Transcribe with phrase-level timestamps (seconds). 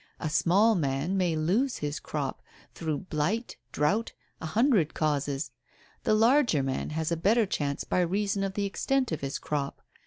[0.19, 2.41] A small man may lose his crop
[2.73, 5.51] through blight, drought, a hundred causes.
[6.05, 9.83] The larger man has a better chance by reason of the extent of his crop.